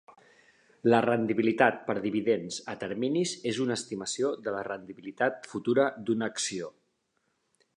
[0.91, 6.73] La rendibilitat per dividends a terminis és una estimació de la rendibilitat futura d'una acció.